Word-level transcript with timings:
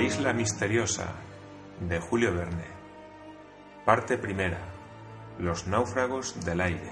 La 0.00 0.06
isla 0.06 0.32
misteriosa 0.32 1.12
de 1.78 2.00
Julio 2.00 2.34
Verne. 2.34 2.64
Parte 3.84 4.16
primera. 4.16 4.60
Los 5.38 5.66
náufragos 5.66 6.42
del 6.42 6.62
aire. 6.62 6.90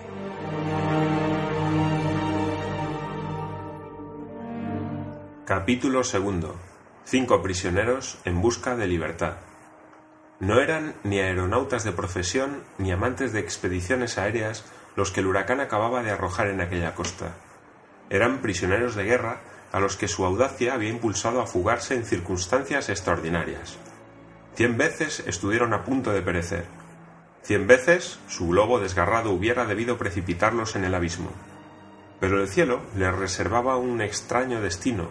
Capítulo 5.47 6.05
segundo. 6.05 6.57
Cinco 7.05 7.41
prisioneros 7.41 8.19
en 8.27 8.43
busca 8.43 8.77
de 8.77 8.87
libertad. 8.87 9.37
No 10.39 10.61
eran 10.61 10.95
ni 11.03 11.19
aeronautas 11.19 11.85
de 11.85 11.93
profesión 11.93 12.63
ni 12.77 12.93
amantes 12.93 13.33
de 13.33 13.41
expediciones 13.41 14.19
aéreas 14.19 14.67
los 14.97 15.13
que 15.13 15.21
el 15.21 15.29
huracán 15.29 15.61
acababa 15.61 16.03
de 16.03 16.11
arrojar 16.11 16.49
en 16.49 16.61
aquella 16.61 16.95
costa. 16.95 17.37
Eran 18.11 18.43
prisioneros 18.43 18.95
de 18.97 19.05
guerra 19.05 19.41
a 19.73 19.81
los 19.81 19.97
que 19.97 20.09
su 20.09 20.25
audacia 20.25 20.75
había 20.75 20.91
impulsado 20.91 21.41
a 21.41 21.47
fugarse 21.47 21.95
en 21.95 22.05
circunstancias 22.05 22.89
extraordinarias. 22.89 23.77
Cien 24.55 24.77
veces 24.77 25.23
estuvieron 25.27 25.73
a 25.73 25.85
punto 25.85 26.13
de 26.13 26.23
perecer. 26.23 26.65
Cien 27.43 27.67
veces 27.67 28.19
su 28.29 28.49
globo 28.49 28.81
desgarrado 28.81 29.31
hubiera 29.31 29.67
debido 29.67 29.99
precipitarlos 29.99 30.75
en 30.77 30.85
el 30.85 30.95
abismo. 30.95 31.31
Pero 32.21 32.43
el 32.43 32.49
cielo 32.49 32.81
les 32.97 33.15
reservaba 33.15 33.77
un 33.77 34.01
extraño 34.01 34.61
destino, 34.61 35.11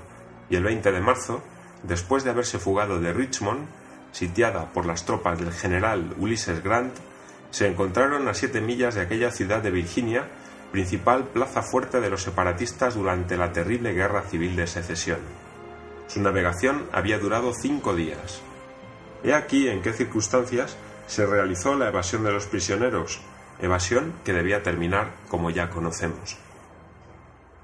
y 0.49 0.55
el 0.55 0.63
20 0.63 0.91
de 0.91 1.01
marzo, 1.01 1.41
después 1.83 2.23
de 2.23 2.31
haberse 2.31 2.59
fugado 2.59 2.99
de 2.99 3.13
Richmond, 3.13 3.67
sitiada 4.11 4.73
por 4.73 4.85
las 4.85 5.05
tropas 5.05 5.39
del 5.39 5.53
general 5.53 6.13
Ulysses 6.17 6.63
Grant, 6.63 6.95
se 7.51 7.67
encontraron 7.67 8.27
a 8.27 8.33
siete 8.33 8.59
millas 8.59 8.95
de 8.95 9.01
aquella 9.01 9.31
ciudad 9.31 9.61
de 9.61 9.71
Virginia 9.71 10.27
principal 10.71 11.25
plaza 11.25 11.61
fuerte 11.61 12.01
de 12.01 12.09
los 12.09 12.23
separatistas 12.23 12.95
durante 12.95 13.37
la 13.37 13.51
terrible 13.51 13.93
guerra 13.93 14.23
civil 14.23 14.55
de 14.55 14.67
secesión. 14.67 15.19
Su 16.07 16.21
navegación 16.21 16.85
había 16.91 17.19
durado 17.19 17.53
cinco 17.53 17.95
días. 17.95 18.41
He 19.23 19.33
aquí 19.33 19.67
en 19.67 19.81
qué 19.81 19.93
circunstancias 19.93 20.77
se 21.07 21.25
realizó 21.25 21.75
la 21.75 21.87
evasión 21.87 22.23
de 22.23 22.31
los 22.31 22.45
prisioneros, 22.45 23.21
evasión 23.59 24.13
que 24.23 24.33
debía 24.33 24.63
terminar 24.63 25.13
como 25.29 25.49
ya 25.49 25.69
conocemos. 25.69 26.37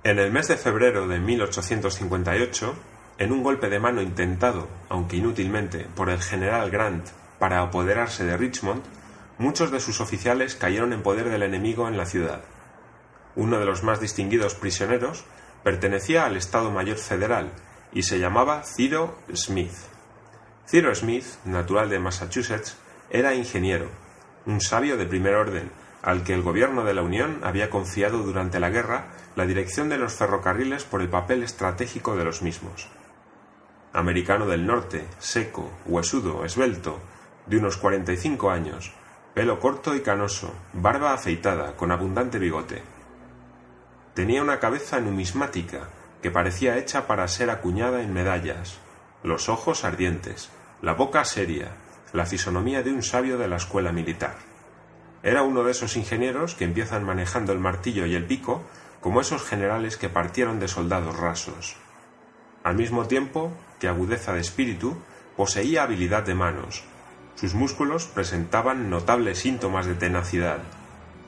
En 0.04 0.20
el 0.20 0.32
mes 0.32 0.48
de 0.48 0.58
febrero 0.58 1.08
de 1.08 1.20
1858, 1.20 2.76
en 3.20 3.32
un 3.32 3.44
golpe 3.44 3.70
de 3.70 3.80
mano 3.80 4.02
intentado, 4.02 4.67
aunque 4.90 5.17
inútilmente, 5.17 5.88
por 5.95 6.10
el 6.10 6.22
general 6.22 6.72
Grant 6.72 7.08
para 7.40 7.62
apoderarse 7.62 8.26
de 8.26 8.36
Richmond, 8.36 8.84
muchos 9.38 9.72
de 9.72 9.80
sus 9.80 10.02
oficiales 10.02 10.56
cayeron 10.56 10.94
en 10.94 11.04
poder 11.04 11.30
del 11.30 11.44
enemigo 11.44 11.88
en 11.88 11.98
la 11.98 12.06
ciudad 12.06 12.42
uno 13.36 13.59
de 13.59 13.66
los 13.66 13.84
más 13.84 14.00
distinguidos 14.00 14.56
prisioneros, 14.56 15.26
pertenecía 15.64 16.26
al 16.26 16.38
Estado 16.38 16.72
Mayor 16.72 16.98
Federal 16.98 17.52
y 17.92 18.03
se 18.03 18.20
llamaba 18.20 18.64
Ciro 18.64 19.17
Smith. 19.34 19.73
Ciro 20.67 20.94
Smith, 20.95 21.26
natural 21.45 21.89
de 21.89 22.00
Massachusetts, 22.00 22.78
era 23.09 23.36
ingeniero, 23.36 23.89
un 24.45 24.61
sabio 24.61 24.98
de 24.98 25.06
primer 25.06 25.36
orden, 25.36 25.72
al 26.02 26.23
que 26.23 26.34
el 26.34 26.42
gobierno 26.42 26.84
de 26.84 26.94
la 26.94 27.02
Unión 27.02 27.39
había 27.44 27.70
confiado 27.70 28.20
durante 28.20 28.59
la 28.59 28.70
guerra 28.70 29.08
la 29.36 29.45
dirección 29.45 29.89
de 29.89 29.98
los 29.98 30.14
ferrocarriles 30.14 30.84
por 30.84 31.02
el 31.02 31.09
papel 31.09 31.44
estratégico 31.44 32.16
de 32.16 32.26
los 32.26 32.42
mismos. 32.42 32.89
Americano 33.94 34.45
del 34.48 34.66
norte, 34.66 35.06
seco, 35.20 35.72
huesudo, 35.86 36.45
esbelto, 36.45 37.00
de 37.45 37.58
unos 37.58 37.78
45 37.78 38.52
años, 38.52 38.94
pelo 39.34 39.59
corto 39.59 39.95
y 39.95 40.02
canoso, 40.02 40.54
barba 40.73 41.14
afeitada, 41.14 41.76
con 41.76 41.92
abundante 41.92 42.39
bigote. 42.39 42.81
Tenía 44.14 44.44
una 44.44 44.59
cabeza 44.59 45.00
numismática 45.00 45.89
que 46.22 46.30
parecía 46.30 46.78
hecha 46.78 47.08
para 47.08 47.28
ser 47.28 47.49
acuñada 47.49 48.04
en 48.04 48.14
medallas, 48.14 48.77
los 49.23 49.49
ojos 49.49 49.83
ardientes, 49.83 50.49
la 50.82 50.93
boca 50.93 51.26
seria, 51.26 51.71
la 52.11 52.27
fisonomía 52.27 52.83
de 52.83 52.93
un 52.93 53.02
sabio 53.02 53.39
de 53.39 53.48
la 53.48 53.55
escuela 53.55 53.92
militar. 53.92 54.36
Era 55.23 55.42
uno 55.42 55.64
de 55.64 55.71
esos 55.71 55.98
ingenieros 55.98 56.54
que 56.54 56.65
empiezan 56.65 57.04
manejando 57.04 57.54
el 57.54 57.60
martillo 57.60 58.05
y 58.05 58.14
el 58.14 58.26
pico 58.26 58.61
como 59.02 59.20
esos 59.20 59.43
generales 59.43 59.98
que 59.98 60.10
partieron 60.10 60.59
de 60.59 60.67
soldados 60.67 61.17
rasos. 61.17 61.76
Al 62.64 62.76
mismo 62.76 63.08
tiempo 63.08 63.52
que 63.80 63.88
agudeza 63.88 64.33
de 64.33 64.42
espíritu, 64.42 64.95
poseía 65.36 65.83
habilidad 65.83 66.23
de 66.23 66.36
manos. 66.36 66.83
Sus 67.36 67.55
músculos 67.55 68.05
presentaban 68.05 68.92
notables 68.92 69.39
síntomas 69.39 69.88
de 69.88 69.95
tenacidad 69.95 70.59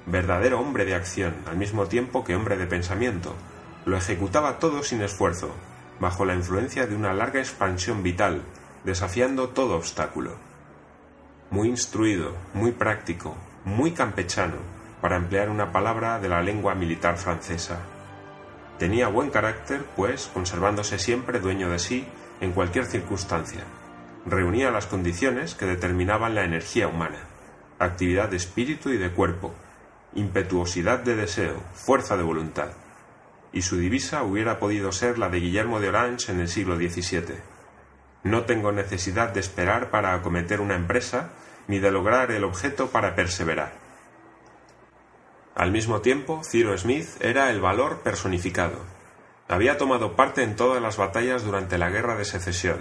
verdadero 0.06 0.60
hombre 0.60 0.86
de 0.86 0.96
acción, 0.96 1.34
al 1.48 1.58
mismo 1.58 1.88
tiempo 1.88 2.24
que 2.24 2.36
hombre 2.36 2.58
de 2.58 2.68
pensamiento. 2.68 3.36
Lo 3.86 3.98
ejecutaba 3.98 4.60
todo 4.60 4.84
sin 4.84 5.02
esfuerzo, 5.02 5.52
bajo 6.00 6.26
la 6.26 6.36
influencia 6.36 6.88
de 6.88 6.96
una 6.96 7.14
larga 7.14 7.40
expansión 7.40 8.04
vital, 8.04 8.44
desafiando 8.84 9.50
todo 9.50 9.76
obstáculo. 9.76 10.36
Muy 11.50 11.70
instruido, 11.70 12.34
muy 12.54 12.72
práctico, 12.72 13.36
muy 13.64 13.92
campechano, 13.92 14.58
para 15.02 15.18
emplear 15.18 15.50
una 15.50 15.72
palabra 15.72 16.20
de 16.20 16.30
la 16.30 16.42
lengua 16.42 16.76
militar 16.76 17.18
francesa. 17.18 17.80
Tenía 18.78 19.08
buen 19.08 19.30
carácter, 19.30 19.86
pues, 19.96 20.30
conservándose 20.34 21.00
siempre 21.00 21.40
dueño 21.40 21.70
de 21.70 21.80
sí 21.80 22.08
en 22.42 22.52
cualquier 22.52 22.86
circunstancia. 22.86 23.62
Reunía 24.26 24.72
las 24.72 24.88
condiciones 24.88 25.56
que 25.56 25.66
determinaban 25.66 26.36
la 26.36 26.44
energía 26.44 26.88
humana, 26.88 27.20
actividad 27.80 28.30
de 28.30 28.38
espíritu 28.38 28.90
y 28.90 28.98
de 28.98 29.12
cuerpo, 29.12 29.54
impetuosidad 30.16 31.00
de 31.00 31.16
deseo, 31.16 31.62
fuerza 31.74 32.18
de 32.18 32.24
voluntad. 32.24 32.70
Y 33.54 33.62
su 33.62 33.78
divisa 33.78 34.24
hubiera 34.24 34.60
podido 34.60 34.92
ser 34.92 35.18
la 35.18 35.30
de 35.30 35.40
Guillermo 35.40 35.80
de 35.80 35.90
Orange 35.90 36.32
en 36.32 36.40
el 36.40 36.48
siglo 36.48 36.78
XVII. 36.78 37.36
No 38.24 38.46
tengo 38.46 38.72
necesidad 38.72 39.30
de 39.30 39.40
esperar 39.40 39.92
para 39.92 40.14
acometer 40.14 40.62
una 40.62 40.76
empresa, 40.76 41.30
ni 41.68 41.80
de 41.80 41.92
lograr 41.92 42.32
el 42.32 42.44
objeto 42.44 42.88
para 42.88 43.16
perseverar. 43.16 43.74
Al 45.56 45.72
mismo 45.72 46.02
tiempo, 46.02 46.42
Ciro 46.44 46.78
Smith 46.78 47.08
era 47.22 47.50
el 47.50 47.62
valor 47.62 48.02
personificado. 48.02 48.80
Había 49.48 49.78
tomado 49.78 50.16
parte 50.16 50.44
en 50.44 50.56
todas 50.56 50.82
las 50.82 50.98
batallas 50.98 51.44
durante 51.44 51.78
la 51.78 51.90
Guerra 51.90 52.16
de 52.16 52.26
Secesión. 52.26 52.80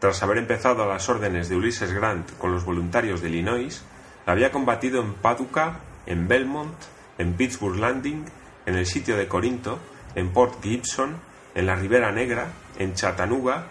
Tras 0.00 0.22
haber 0.22 0.38
empezado 0.38 0.82
a 0.82 0.86
las 0.86 1.08
órdenes 1.08 1.48
de 1.48 1.56
Ulysses 1.56 1.92
Grant 1.92 2.36
con 2.36 2.52
los 2.52 2.64
voluntarios 2.64 3.22
de 3.22 3.28
Illinois, 3.28 3.84
había 4.26 4.50
combatido 4.50 5.00
en 5.00 5.14
Paducah 5.14 5.80
en 6.06 6.28
Belmont, 6.28 6.74
en 7.18 7.34
Pittsburgh 7.34 7.78
Landing, 7.78 8.24
en 8.66 8.74
el 8.74 8.86
sitio 8.86 9.16
de 9.16 9.28
Corinto, 9.28 9.78
en 10.14 10.32
Port 10.32 10.62
Gibson, 10.62 11.16
en 11.54 11.66
la 11.66 11.76
Ribera 11.76 12.12
Negra, 12.12 12.48
en 12.78 12.94
Chattanooga, 12.94 13.66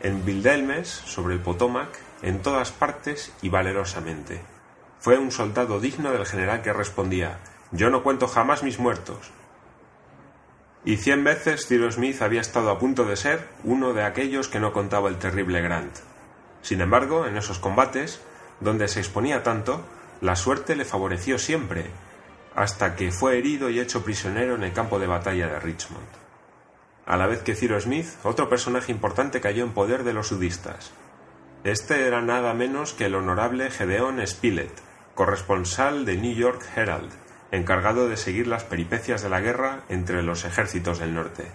en 0.00 0.24
Vildelmes, 0.24 0.88
sobre 0.88 1.34
el 1.34 1.40
Potomac, 1.40 1.88
en 2.22 2.40
todas 2.40 2.72
partes 2.72 3.32
y 3.42 3.48
valerosamente. 3.48 4.40
Fue 4.98 5.18
un 5.18 5.32
soldado 5.32 5.80
digno 5.80 6.12
del 6.12 6.26
general 6.26 6.62
que 6.62 6.72
respondía 6.72 7.40
Yo 7.72 7.90
no 7.90 8.02
cuento 8.02 8.28
jamás 8.28 8.62
mis 8.62 8.78
muertos. 8.78 9.30
Y 10.84 10.96
cien 10.96 11.22
veces 11.22 11.66
Ciro 11.66 11.90
Smith 11.90 12.22
había 12.22 12.40
estado 12.40 12.70
a 12.70 12.78
punto 12.78 13.04
de 13.04 13.16
ser 13.16 13.48
uno 13.62 13.92
de 13.92 14.02
aquellos 14.02 14.48
que 14.48 14.60
no 14.60 14.72
contaba 14.72 15.08
el 15.08 15.18
terrible 15.18 15.60
Grant. 15.62 15.96
Sin 16.60 16.80
embargo, 16.80 17.26
en 17.26 17.36
esos 17.36 17.58
combates, 17.58 18.20
donde 18.60 18.88
se 18.88 19.00
exponía 19.00 19.42
tanto, 19.42 19.84
la 20.22 20.36
suerte 20.36 20.76
le 20.76 20.84
favoreció 20.84 21.36
siempre, 21.36 21.90
hasta 22.54 22.94
que 22.94 23.10
fue 23.10 23.38
herido 23.38 23.68
y 23.70 23.80
hecho 23.80 24.04
prisionero 24.04 24.54
en 24.54 24.62
el 24.62 24.72
campo 24.72 25.00
de 25.00 25.08
batalla 25.08 25.48
de 25.48 25.58
Richmond. 25.58 26.06
A 27.04 27.16
la 27.16 27.26
vez 27.26 27.42
que 27.42 27.56
Ciro 27.56 27.78
Smith, 27.80 28.06
otro 28.22 28.48
personaje 28.48 28.92
importante 28.92 29.40
cayó 29.40 29.64
en 29.64 29.72
poder 29.72 30.04
de 30.04 30.12
los 30.12 30.28
sudistas. 30.28 30.92
Este 31.64 32.06
era 32.06 32.22
nada 32.22 32.54
menos 32.54 32.92
que 32.92 33.06
el 33.06 33.16
honorable 33.16 33.68
Gedeon 33.72 34.24
Spilett, 34.24 34.72
corresponsal 35.16 36.04
de 36.04 36.16
New 36.16 36.34
York 36.34 36.64
Herald, 36.76 37.10
encargado 37.50 38.08
de 38.08 38.16
seguir 38.16 38.46
las 38.46 38.62
peripecias 38.62 39.22
de 39.22 39.28
la 39.28 39.40
guerra 39.40 39.82
entre 39.88 40.22
los 40.22 40.44
ejércitos 40.44 41.00
del 41.00 41.14
norte. 41.14 41.46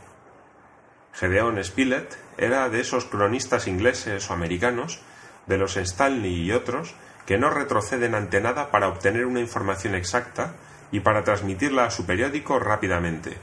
Gedeon 1.13 1.63
Spilett 1.63 2.17
era 2.37 2.67
de 2.67 2.81
esos 2.81 3.05
cronistas 3.05 3.65
ingleses 3.65 4.29
o 4.29 4.33
americanos, 4.33 4.99
de 5.45 5.57
los 5.57 5.77
Stanley 5.77 6.41
y 6.41 6.51
otros, 6.51 6.95
que 7.27 7.37
no 7.37 7.49
retroceden 7.51 8.15
ante 8.15 8.41
nada 8.41 8.71
para 8.71 8.87
obtener 8.87 9.25
una 9.25 9.41
información 9.41 9.93
exacta 9.93 10.55
y 10.91 11.01
para 11.01 11.25
transmitirla 11.25 11.83
a 11.83 11.91
su 11.91 12.05
periódico 12.05 12.57
rápidamente. 12.57 13.37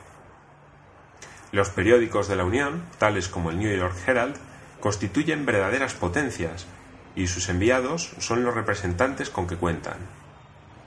Los 1.52 1.68
periódicos 1.68 2.26
de 2.26 2.36
la 2.36 2.44
Unión, 2.44 2.82
tales 2.98 3.28
como 3.28 3.50
el 3.50 3.58
New 3.58 3.76
York 3.76 3.94
Herald, 4.06 4.36
constituyen 4.80 5.46
verdaderas 5.46 5.94
potencias, 5.94 6.66
y 7.14 7.26
sus 7.28 7.48
enviados 7.48 8.12
son 8.18 8.42
los 8.42 8.54
representantes 8.54 9.30
con 9.30 9.46
que 9.46 9.56
cuentan. 9.56 9.98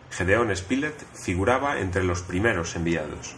Gedeón 0.10 0.54
Spilett 0.56 1.00
figuraba 1.14 1.80
entre 1.80 2.04
los 2.04 2.22
primeros 2.24 2.76
enviados. 2.76 3.36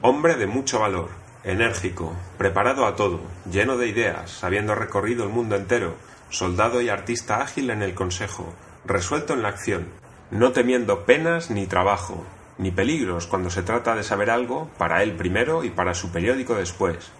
Hombre 0.00 0.36
de 0.36 0.46
mucho 0.46 0.78
valor, 0.78 1.10
enérgico, 1.44 2.14
preparado 2.38 2.86
a 2.86 2.94
todo, 2.94 3.20
lleno 3.50 3.76
de 3.76 3.88
ideas, 3.88 4.44
habiendo 4.44 4.74
recorrido 4.74 5.24
el 5.24 5.30
mundo 5.30 5.56
entero, 5.56 5.96
soldado 6.30 6.80
y 6.80 6.88
artista 6.88 7.40
ágil 7.40 7.70
en 7.70 7.82
el 7.82 7.94
consejo, 7.94 8.54
resuelto 8.84 9.34
en 9.34 9.42
la 9.42 9.48
acción, 9.48 9.88
no 10.30 10.52
temiendo 10.52 11.04
penas 11.04 11.50
ni 11.50 11.66
trabajo, 11.66 12.24
ni 12.58 12.70
peligros 12.70 13.26
cuando 13.26 13.50
se 13.50 13.62
trata 13.62 13.94
de 13.94 14.02
saber 14.02 14.30
algo 14.30 14.70
para 14.78 15.02
él 15.02 15.12
primero 15.16 15.64
y 15.64 15.70
para 15.70 15.94
su 15.94 16.12
periódico 16.12 16.54
después, 16.54 17.10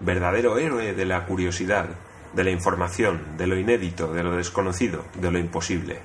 verdadero 0.00 0.58
héroe 0.58 0.92
de 0.94 1.04
la 1.04 1.26
curiosidad, 1.26 1.88
de 2.32 2.44
la 2.44 2.50
información, 2.50 3.36
de 3.36 3.46
lo 3.46 3.58
inédito, 3.58 4.12
de 4.12 4.22
lo 4.22 4.36
desconocido, 4.36 5.04
de 5.14 5.30
lo 5.30 5.38
imposible. 5.38 6.00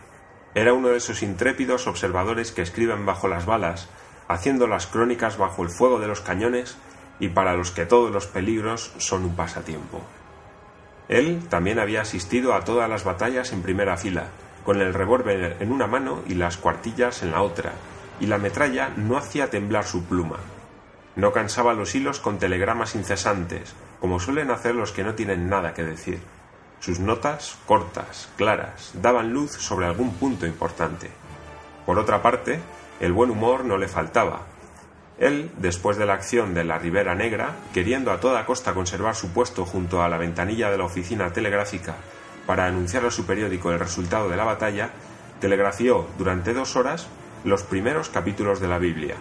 Era 0.55 0.73
uno 0.73 0.89
de 0.89 0.97
esos 0.97 1.21
intrépidos 1.21 1.87
observadores 1.87 2.51
que 2.51 2.61
escriben 2.61 3.05
bajo 3.05 3.27
las 3.27 3.45
balas, 3.45 3.89
haciendo 4.27 4.67
las 4.67 4.87
crónicas 4.87 5.37
bajo 5.37 5.63
el 5.63 5.69
fuego 5.69 5.99
de 5.99 6.07
los 6.07 6.21
cañones 6.21 6.77
y 7.19 7.29
para 7.29 7.55
los 7.55 7.71
que 7.71 7.85
todos 7.85 8.11
los 8.11 8.27
peligros 8.27 8.93
son 8.97 9.25
un 9.25 9.35
pasatiempo. 9.35 10.01
Él 11.07 11.41
también 11.49 11.79
había 11.79 12.01
asistido 12.01 12.53
a 12.53 12.63
todas 12.63 12.89
las 12.89 13.03
batallas 13.03 13.51
en 13.51 13.61
primera 13.61 13.97
fila, 13.97 14.27
con 14.63 14.81
el 14.81 14.93
revólver 14.93 15.57
en 15.59 15.71
una 15.71 15.87
mano 15.87 16.21
y 16.27 16.35
las 16.35 16.57
cuartillas 16.57 17.23
en 17.23 17.31
la 17.31 17.41
otra, 17.41 17.73
y 18.19 18.27
la 18.27 18.37
metralla 18.37 18.91
no 18.95 19.17
hacía 19.17 19.49
temblar 19.49 19.85
su 19.85 20.05
pluma. 20.05 20.37
No 21.15 21.31
cansaba 21.33 21.73
los 21.73 21.95
hilos 21.95 22.19
con 22.19 22.37
telegramas 22.37 22.95
incesantes, 22.95 23.73
como 23.99 24.19
suelen 24.19 24.51
hacer 24.51 24.75
los 24.75 24.91
que 24.91 25.03
no 25.03 25.15
tienen 25.15 25.49
nada 25.49 25.73
que 25.73 25.83
decir. 25.83 26.19
Sus 26.79 26.99
notas, 26.99 27.57
cortas, 27.65 28.29
claras, 28.37 28.91
daban 28.93 29.33
luz 29.33 29.51
sobre 29.51 29.85
algún 29.85 30.13
punto 30.13 30.45
importante. 30.45 31.09
Por 31.85 31.99
otra 31.99 32.21
parte, 32.21 32.59
el 32.99 33.11
buen 33.11 33.31
humor 33.31 33.65
no 33.65 33.77
le 33.77 33.87
faltaba. 33.87 34.43
Él, 35.19 35.51
después 35.57 35.97
de 35.97 36.05
la 36.05 36.13
acción 36.13 36.53
de 36.53 36.63
la 36.63 36.79
Ribera 36.79 37.13
Negra, 37.13 37.55
queriendo 37.73 38.11
a 38.11 38.21
toda 38.21 38.45
costa 38.45 38.73
conservar 38.73 39.15
su 39.15 39.31
puesto 39.33 39.65
junto 39.65 40.01
a 40.01 40.07
la 40.07 40.17
ventanilla 40.17 40.71
de 40.71 40.77
la 40.77 40.85
oficina 40.85 41.33
telegráfica 41.33 41.95
para 42.47 42.65
anunciar 42.65 43.05
a 43.05 43.11
su 43.11 43.25
periódico 43.25 43.71
el 43.71 43.79
resultado 43.79 44.29
de 44.29 44.37
la 44.37 44.45
batalla, 44.45 44.91
telegrafió 45.41 46.07
durante 46.17 46.53
dos 46.53 46.77
horas 46.77 47.07
los 47.43 47.63
primeros 47.63 48.09
capítulos 48.09 48.61
de 48.61 48.69
la 48.69 48.79
Biblia. 48.79 49.15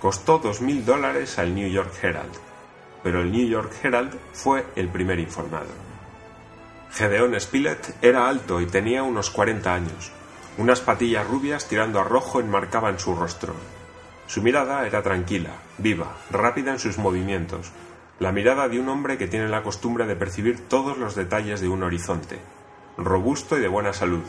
Costó 0.00 0.38
dos 0.38 0.60
mil 0.60 0.84
dólares 0.84 1.38
al 1.38 1.54
New 1.54 1.68
York 1.68 1.92
Herald, 2.02 2.32
pero 3.02 3.22
el 3.22 3.32
New 3.32 3.48
York 3.48 3.72
Herald 3.82 4.14
fue 4.32 4.66
el 4.76 4.88
primer 4.88 5.18
informado. 5.18 5.68
Gedeón 6.92 7.38
Spilett 7.40 7.96
era 8.02 8.28
alto 8.28 8.60
y 8.60 8.66
tenía 8.66 9.02
unos 9.02 9.30
40 9.30 9.72
años. 9.72 10.12
Unas 10.58 10.80
patillas 10.80 11.26
rubias 11.26 11.66
tirando 11.66 12.00
a 12.00 12.04
rojo 12.04 12.40
enmarcaban 12.40 12.98
su 12.98 13.14
rostro. 13.14 13.54
Su 14.30 14.42
mirada 14.42 14.86
era 14.86 15.02
tranquila, 15.02 15.50
viva, 15.78 16.16
rápida 16.30 16.70
en 16.70 16.78
sus 16.78 16.98
movimientos, 16.98 17.72
la 18.20 18.30
mirada 18.30 18.68
de 18.68 18.78
un 18.78 18.88
hombre 18.88 19.18
que 19.18 19.26
tiene 19.26 19.48
la 19.48 19.64
costumbre 19.64 20.06
de 20.06 20.14
percibir 20.14 20.68
todos 20.68 20.98
los 20.98 21.16
detalles 21.16 21.60
de 21.60 21.66
un 21.66 21.82
horizonte. 21.82 22.38
Robusto 22.96 23.58
y 23.58 23.60
de 23.60 23.66
buena 23.66 23.92
salud, 23.92 24.22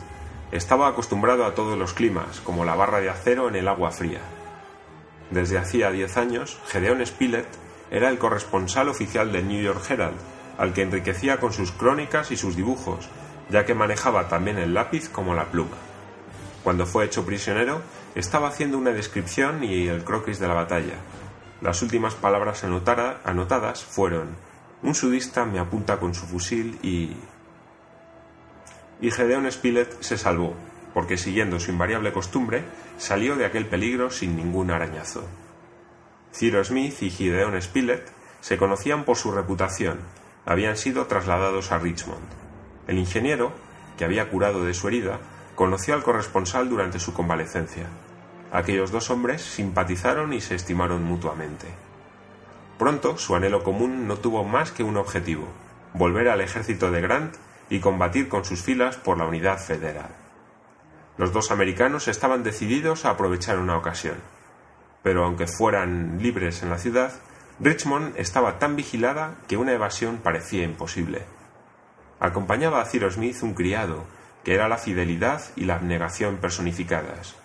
estaba 0.50 0.88
acostumbrado 0.88 1.44
a 1.44 1.54
todos 1.54 1.78
los 1.78 1.92
climas, 1.92 2.40
como 2.40 2.64
la 2.64 2.74
barra 2.74 2.98
de 2.98 3.10
acero 3.10 3.46
en 3.46 3.54
el 3.54 3.68
agua 3.68 3.92
fría. 3.92 4.18
Desde 5.30 5.56
hacía 5.56 5.92
diez 5.92 6.16
años, 6.16 6.58
Gedeón 6.66 7.06
Spilett 7.06 7.46
era 7.92 8.08
el 8.08 8.18
corresponsal 8.18 8.88
oficial 8.88 9.30
del 9.30 9.46
New 9.46 9.62
York 9.62 9.88
Herald, 9.88 10.18
al 10.58 10.72
que 10.72 10.82
enriquecía 10.82 11.38
con 11.38 11.52
sus 11.52 11.70
crónicas 11.70 12.32
y 12.32 12.36
sus 12.36 12.56
dibujos, 12.56 13.08
ya 13.50 13.64
que 13.64 13.76
manejaba 13.76 14.26
también 14.26 14.58
el 14.58 14.74
lápiz 14.74 15.08
como 15.08 15.32
la 15.36 15.44
pluma. 15.44 15.91
Cuando 16.62 16.86
fue 16.86 17.04
hecho 17.04 17.26
prisionero, 17.26 17.82
estaba 18.14 18.48
haciendo 18.48 18.78
una 18.78 18.90
descripción 18.90 19.64
y 19.64 19.88
el 19.88 20.04
croquis 20.04 20.38
de 20.38 20.48
la 20.48 20.54
batalla. 20.54 20.94
Las 21.60 21.82
últimas 21.82 22.14
palabras 22.14 22.64
anotadas 22.64 23.84
fueron 23.84 24.36
un 24.82 24.96
sudista 24.96 25.44
me 25.44 25.60
apunta 25.60 25.98
con 25.98 26.14
su 26.14 26.26
fusil 26.26 26.78
y... 26.82 27.16
Y 29.00 29.10
Gedeon 29.10 29.50
Spilett 29.50 30.00
se 30.02 30.18
salvó, 30.18 30.54
porque 30.92 31.16
siguiendo 31.16 31.60
su 31.60 31.70
invariable 31.70 32.12
costumbre, 32.12 32.64
salió 32.98 33.36
de 33.36 33.46
aquel 33.46 33.66
peligro 33.66 34.10
sin 34.10 34.36
ningún 34.36 34.70
arañazo. 34.70 35.24
Ciro 36.32 36.64
Smith 36.64 37.00
y 37.02 37.10
Gideon 37.10 37.60
Spilett 37.60 38.08
se 38.40 38.56
conocían 38.56 39.04
por 39.04 39.16
su 39.16 39.30
reputación, 39.30 40.00
habían 40.46 40.76
sido 40.76 41.06
trasladados 41.06 41.70
a 41.70 41.78
Richmond. 41.78 42.26
El 42.88 42.98
ingeniero, 42.98 43.52
que 43.96 44.04
había 44.04 44.28
curado 44.30 44.64
de 44.64 44.74
su 44.74 44.88
herida, 44.88 45.20
conoció 45.62 45.94
al 45.94 46.02
corresponsal 46.02 46.68
durante 46.68 46.98
su 46.98 47.14
convalecencia. 47.14 47.86
Aquellos 48.50 48.90
dos 48.90 49.10
hombres 49.10 49.42
simpatizaron 49.42 50.32
y 50.32 50.40
se 50.40 50.56
estimaron 50.56 51.04
mutuamente. 51.04 51.68
Pronto 52.80 53.16
su 53.16 53.36
anhelo 53.36 53.62
común 53.62 54.08
no 54.08 54.16
tuvo 54.16 54.42
más 54.42 54.72
que 54.72 54.82
un 54.82 54.96
objetivo, 54.96 55.46
volver 55.94 56.30
al 56.30 56.40
ejército 56.40 56.90
de 56.90 57.00
Grant 57.00 57.36
y 57.70 57.78
combatir 57.78 58.28
con 58.28 58.44
sus 58.44 58.60
filas 58.60 58.96
por 58.96 59.18
la 59.18 59.24
unidad 59.24 59.60
federal. 59.60 60.08
Los 61.16 61.32
dos 61.32 61.52
americanos 61.52 62.08
estaban 62.08 62.42
decididos 62.42 63.04
a 63.04 63.10
aprovechar 63.10 63.60
una 63.60 63.76
ocasión. 63.76 64.16
Pero 65.04 65.24
aunque 65.24 65.46
fueran 65.46 66.18
libres 66.20 66.64
en 66.64 66.70
la 66.70 66.78
ciudad, 66.78 67.12
Richmond 67.60 68.16
estaba 68.16 68.58
tan 68.58 68.74
vigilada 68.74 69.36
que 69.46 69.58
una 69.58 69.74
evasión 69.74 70.16
parecía 70.24 70.64
imposible. 70.64 71.22
Acompañaba 72.18 72.80
a 72.80 72.84
Cyrus 72.84 73.14
Smith 73.14 73.40
un 73.44 73.54
criado, 73.54 74.06
que 74.44 74.54
era 74.54 74.68
la 74.68 74.78
fidelidad 74.78 75.42
y 75.56 75.64
la 75.64 75.76
abnegación 75.76 76.36
personificadas. 76.36 77.36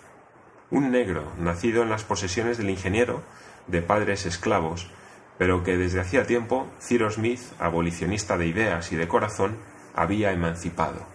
Un 0.70 0.90
negro, 0.90 1.32
nacido 1.38 1.82
en 1.82 1.90
las 1.90 2.04
posesiones 2.04 2.58
del 2.58 2.70
ingeniero, 2.70 3.22
de 3.66 3.82
padres 3.82 4.26
esclavos, 4.26 4.90
pero 5.38 5.62
que 5.62 5.76
desde 5.76 6.00
hacía 6.00 6.26
tiempo 6.26 6.66
Cyrus 6.80 7.14
Smith, 7.14 7.40
abolicionista 7.58 8.36
de 8.36 8.46
ideas 8.46 8.92
y 8.92 8.96
de 8.96 9.08
corazón, 9.08 9.56
había 9.94 10.32
emancipado. 10.32 11.06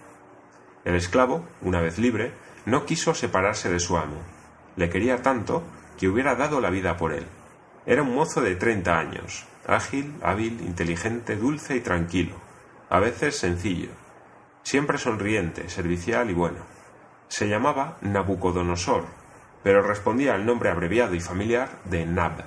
El 0.84 0.94
esclavo, 0.94 1.46
una 1.62 1.80
vez 1.80 1.98
libre, 1.98 2.32
no 2.66 2.86
quiso 2.86 3.14
separarse 3.14 3.70
de 3.70 3.80
su 3.80 3.96
amo. 3.96 4.20
Le 4.76 4.90
quería 4.90 5.22
tanto 5.22 5.62
que 5.98 6.08
hubiera 6.08 6.34
dado 6.34 6.60
la 6.60 6.70
vida 6.70 6.96
por 6.96 7.12
él. 7.12 7.26
Era 7.86 8.02
un 8.02 8.14
mozo 8.14 8.40
de 8.40 8.56
treinta 8.56 8.98
años, 8.98 9.46
ágil, 9.66 10.14
hábil, 10.22 10.60
inteligente, 10.62 11.36
dulce 11.36 11.76
y 11.76 11.80
tranquilo, 11.80 12.34
a 12.88 12.98
veces 12.98 13.36
sencillo, 13.36 13.90
siempre 14.64 14.98
sonriente, 14.98 15.68
servicial 15.68 16.30
y 16.30 16.34
bueno. 16.34 16.58
Se 17.28 17.48
llamaba 17.48 17.98
Nabucodonosor, 18.00 19.04
pero 19.62 19.82
respondía 19.82 20.34
al 20.34 20.44
nombre 20.44 20.70
abreviado 20.70 21.14
y 21.14 21.20
familiar 21.20 21.68
de 21.84 22.04
Nab. 22.06 22.44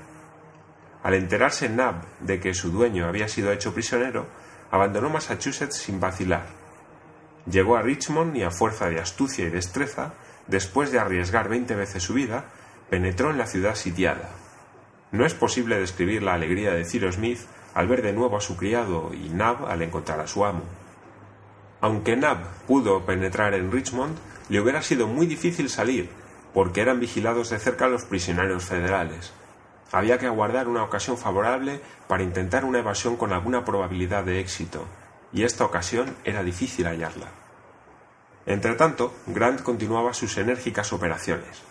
Al 1.04 1.14
enterarse 1.14 1.70
Nab 1.70 2.04
de 2.20 2.40
que 2.40 2.54
su 2.54 2.72
dueño 2.72 3.06
había 3.06 3.28
sido 3.28 3.52
hecho 3.52 3.74
prisionero, 3.74 4.26
abandonó 4.72 5.10
Massachusetts 5.10 5.78
sin 5.78 6.00
vacilar. 6.00 6.46
Llegó 7.50 7.78
a 7.78 7.82
Richmond 7.82 8.36
y 8.36 8.44
a 8.44 8.52
fuerza 8.52 8.90
de 8.90 9.00
astucia 9.00 9.46
y 9.46 9.50
destreza, 9.50 10.14
después 10.48 10.92
de 10.92 11.00
arriesgar 11.00 11.48
veinte 11.48 11.76
veces 11.76 12.04
su 12.04 12.14
vida, 12.14 12.46
penetró 12.90 13.30
en 13.30 13.38
la 13.38 13.48
ciudad 13.48 13.76
sitiada. 13.76 14.30
No 15.12 15.26
es 15.26 15.34
posible 15.34 15.80
describir 15.80 16.24
la 16.24 16.34
alegría 16.34 16.74
de 16.74 16.84
Cyrus 16.84 17.16
Smith 17.16 17.40
al 17.74 17.88
ver 17.88 18.02
de 18.02 18.12
nuevo 18.12 18.36
a 18.36 18.42
su 18.42 18.58
criado 18.58 19.14
y 19.14 19.30
Nab 19.30 19.66
al 19.68 19.82
encontrar 19.82 20.20
a 20.20 20.28
su 20.28 20.44
amo. 20.44 20.64
Aunque 21.82 22.16
Nab 22.16 22.40
pudo 22.68 23.06
penetrar 23.06 23.54
en 23.54 23.72
Richmond, 23.72 24.18
le 24.50 24.60
hubiera 24.60 24.82
sido 24.82 25.08
muy 25.08 25.28
difícil 25.28 25.70
salir, 25.70 26.10
porque 26.54 26.82
eran 26.82 27.00
vigilados 27.00 27.50
de 27.50 27.60
cerca 27.60 27.88
los 27.88 28.06
prisioneros 28.06 28.66
federales. 28.66 29.32
Había 29.92 30.18
que 30.18 30.26
aguardar 30.26 30.68
una 30.68 30.84
ocasión 30.84 31.18
favorable 31.18 31.82
para 32.08 32.24
intentar 32.24 32.66
una 32.66 32.80
evasión 32.80 33.16
con 33.16 33.32
alguna 33.32 33.64
probabilidad 33.64 34.24
de 34.24 34.40
éxito, 34.40 34.86
y 35.32 35.44
esta 35.44 35.66
ocasión 35.66 36.16
era 36.24 36.44
difícil 36.44 36.88
hallarla. 36.88 37.28
Entretanto, 38.46 39.14
Grant 39.28 39.62
continuaba 39.62 40.14
sus 40.14 40.38
enérgicas 40.38 40.94
operaciones. 40.94 41.62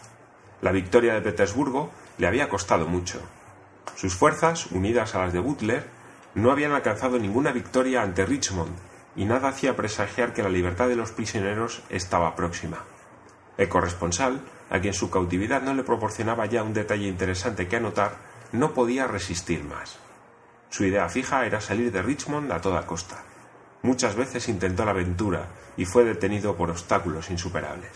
La 0.62 0.72
victoria 0.72 1.14
de 1.14 1.22
Petersburgo 1.22 1.90
le 2.18 2.26
había 2.26 2.48
costado 2.48 2.86
mucho. 2.86 3.20
Sus 3.96 4.14
fuerzas, 4.14 4.66
unidas 4.66 5.14
a 5.14 5.25
las 5.25 5.32
de 5.32 5.40
Butler, 5.40 5.86
no 6.34 6.50
habían 6.52 6.72
alcanzado 6.72 7.18
ninguna 7.18 7.50
victoria 7.50 8.02
ante 8.02 8.26
Richmond, 8.26 8.76
y 9.16 9.25
nada 9.25 9.49
hacía 9.49 9.76
presagiar 9.76 10.32
que 10.32 10.42
la 10.42 10.49
libertad 10.49 10.88
de 10.88 10.96
los 10.96 11.11
prisioneros 11.11 11.82
estaba 11.88 12.37
próxima. 12.37 12.85
El 13.56 13.68
corresponsal, 13.68 14.42
a 14.70 14.78
quien 14.80 14.92
su 14.92 15.11
cautividad 15.11 15.62
no 15.62 15.75
le 15.75 15.82
proporcionaba 15.82 16.46
ya 16.46 16.62
un 16.62 16.75
detalle 16.75 17.08
interesante 17.08 17.66
que 17.66 17.76
anotar, 17.76 18.16
no 18.52 18.75
podía 18.75 19.06
resistir 19.06 19.64
más. 19.64 19.99
Su 20.68 20.85
idea 20.85 21.08
fija 21.08 21.46
era 21.46 21.61
salir 21.61 21.90
de 21.90 22.02
Richmond 22.02 22.52
a 22.52 22.61
toda 22.61 22.87
costa. 22.87 23.23
Muchas 23.82 24.16
veces 24.16 24.49
intentó 24.49 24.85
la 24.85 24.90
aventura 24.90 25.46
y 25.76 25.85
fue 25.85 26.04
detenido 26.04 26.56
por 26.56 26.70
obstáculos 26.70 27.30
insuperables. 27.30 27.92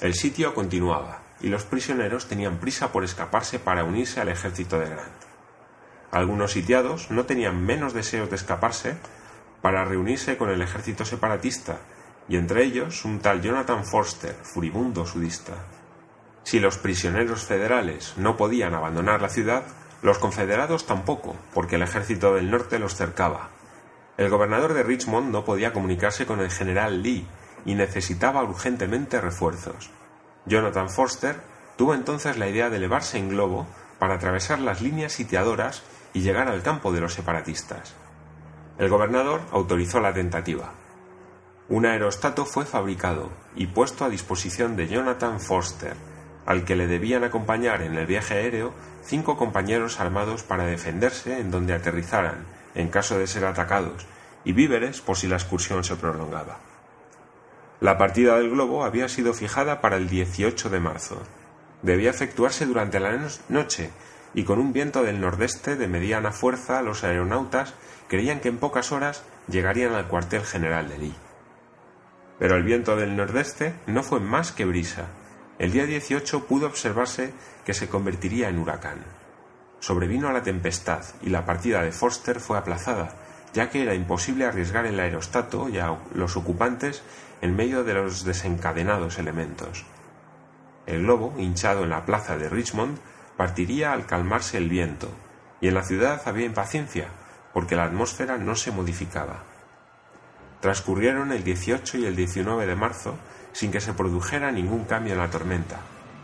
El 0.00 0.14
sitio 0.14 0.54
continuaba 0.54 1.22
y 1.40 1.48
los 1.48 1.64
prisioneros 1.64 2.26
tenían 2.26 2.58
prisa 2.58 2.92
por 2.92 3.02
escaparse 3.02 3.58
para 3.58 3.84
unirse 3.84 4.20
al 4.20 4.28
ejército 4.28 4.78
de 4.78 4.90
Grant. 4.90 5.28
Algunos 6.10 6.52
sitiados 6.52 7.10
no 7.10 7.24
tenían 7.24 7.64
menos 7.64 7.92
deseos 7.92 8.30
de 8.30 8.36
escaparse 8.36 8.96
para 9.62 9.84
reunirse 9.84 10.36
con 10.36 10.50
el 10.50 10.62
ejército 10.62 11.04
separatista, 11.04 11.78
y 12.28 12.36
entre 12.36 12.64
ellos 12.64 13.04
un 13.04 13.20
tal 13.20 13.40
Jonathan 13.40 13.84
Forster, 13.84 14.34
furibundo 14.34 15.06
sudista. 15.06 15.54
Si 16.44 16.60
los 16.60 16.78
prisioneros 16.78 17.44
federales 17.44 18.14
no 18.16 18.36
podían 18.36 18.74
abandonar 18.74 19.20
la 19.20 19.28
ciudad, 19.28 19.64
los 20.02 20.18
confederados 20.18 20.86
tampoco, 20.86 21.36
porque 21.52 21.76
el 21.76 21.82
ejército 21.82 22.34
del 22.34 22.50
norte 22.50 22.78
los 22.78 22.94
cercaba. 22.94 23.50
El 24.16 24.30
gobernador 24.30 24.74
de 24.74 24.82
Richmond 24.82 25.30
no 25.30 25.44
podía 25.44 25.72
comunicarse 25.72 26.26
con 26.26 26.40
el 26.40 26.50
general 26.50 27.02
Lee 27.02 27.26
y 27.64 27.74
necesitaba 27.74 28.42
urgentemente 28.42 29.20
refuerzos. 29.20 29.90
Jonathan 30.46 30.88
Forster 30.88 31.40
tuvo 31.76 31.94
entonces 31.94 32.36
la 32.36 32.48
idea 32.48 32.70
de 32.70 32.76
elevarse 32.76 33.18
en 33.18 33.28
globo 33.28 33.66
para 33.98 34.14
atravesar 34.14 34.58
las 34.60 34.80
líneas 34.80 35.12
sitiadoras 35.12 35.82
y 36.14 36.20
llegar 36.20 36.48
al 36.48 36.62
campo 36.62 36.92
de 36.92 37.00
los 37.00 37.14
separatistas. 37.14 37.94
El 38.78 38.88
gobernador 38.88 39.40
autorizó 39.50 40.00
la 40.00 40.14
tentativa. 40.14 40.72
Un 41.68 41.84
aerostato 41.84 42.46
fue 42.46 42.64
fabricado 42.64 43.30
y 43.56 43.66
puesto 43.66 44.04
a 44.04 44.08
disposición 44.08 44.76
de 44.76 44.86
Jonathan 44.86 45.40
Forster, 45.40 45.96
al 46.46 46.64
que 46.64 46.76
le 46.76 46.86
debían 46.86 47.24
acompañar 47.24 47.82
en 47.82 47.96
el 47.96 48.06
viaje 48.06 48.34
aéreo 48.34 48.72
cinco 49.02 49.36
compañeros 49.36 49.98
armados 49.98 50.44
para 50.44 50.64
defenderse 50.64 51.40
en 51.40 51.50
donde 51.50 51.74
aterrizaran, 51.74 52.46
en 52.74 52.88
caso 52.88 53.18
de 53.18 53.26
ser 53.26 53.44
atacados, 53.44 54.06
y 54.44 54.52
víveres 54.52 55.00
por 55.00 55.16
si 55.16 55.26
la 55.26 55.36
excursión 55.36 55.82
se 55.82 55.96
prolongaba. 55.96 56.60
La 57.80 57.98
partida 57.98 58.36
del 58.36 58.50
globo 58.50 58.84
había 58.84 59.08
sido 59.08 59.34
fijada 59.34 59.80
para 59.80 59.96
el 59.96 60.08
18 60.08 60.70
de 60.70 60.80
marzo. 60.80 61.20
Debía 61.82 62.10
efectuarse 62.10 62.64
durante 62.64 63.00
la 63.00 63.28
noche 63.48 63.90
y 64.34 64.44
con 64.44 64.58
un 64.58 64.72
viento 64.72 65.02
del 65.02 65.20
nordeste 65.20 65.76
de 65.76 65.88
mediana 65.88 66.32
fuerza 66.32 66.82
los 66.82 67.04
aeronautas 67.04 67.74
creían 68.08 68.40
que 68.40 68.48
en 68.48 68.58
pocas 68.58 68.92
horas 68.92 69.22
llegarían 69.48 69.94
al 69.94 70.08
cuartel 70.08 70.42
general 70.42 70.88
de 70.88 70.98
Lee. 70.98 71.14
Pero 72.38 72.56
el 72.56 72.62
viento 72.62 72.96
del 72.96 73.16
nordeste 73.16 73.74
no 73.86 74.02
fue 74.02 74.20
más 74.20 74.52
que 74.52 74.64
brisa. 74.64 75.06
El 75.58 75.72
día 75.72 75.86
18 75.86 76.46
pudo 76.46 76.66
observarse 76.66 77.32
que 77.64 77.74
se 77.74 77.88
convertiría 77.88 78.48
en 78.48 78.58
huracán. 78.58 79.04
Sobrevino 79.80 80.32
la 80.32 80.42
tempestad 80.42 81.02
y 81.22 81.30
la 81.30 81.44
partida 81.44 81.82
de 81.82 81.92
Forster 81.92 82.40
fue 82.40 82.58
aplazada, 82.58 83.14
ya 83.52 83.70
que 83.70 83.82
era 83.82 83.94
imposible 83.94 84.44
arriesgar 84.44 84.86
el 84.86 85.00
aerostato 85.00 85.68
y 85.68 85.78
a 85.78 85.96
los 86.14 86.36
ocupantes 86.36 87.02
en 87.40 87.56
medio 87.56 87.84
de 87.84 87.94
los 87.94 88.24
desencadenados 88.24 89.18
elementos. 89.18 89.84
El 90.86 91.02
globo, 91.02 91.34
hinchado 91.38 91.84
en 91.84 91.90
la 91.90 92.04
plaza 92.04 92.36
de 92.36 92.48
Richmond, 92.48 92.98
partiría 93.38 93.92
al 93.92 94.04
calmarse 94.04 94.58
el 94.58 94.68
viento, 94.68 95.08
y 95.60 95.68
en 95.68 95.74
la 95.74 95.84
ciudad 95.84 96.20
había 96.26 96.44
impaciencia, 96.44 97.06
porque 97.52 97.76
la 97.76 97.84
atmósfera 97.84 98.36
no 98.36 98.56
se 98.56 98.72
modificaba. 98.72 99.44
Transcurrieron 100.60 101.30
el 101.30 101.44
18 101.44 101.98
y 101.98 102.06
el 102.06 102.16
19 102.16 102.66
de 102.66 102.74
marzo 102.74 103.14
sin 103.52 103.70
que 103.70 103.80
se 103.80 103.92
produjera 103.92 104.50
ningún 104.50 104.86
cambio 104.86 105.12
en 105.12 105.20
la 105.20 105.30
tormenta, 105.30 105.76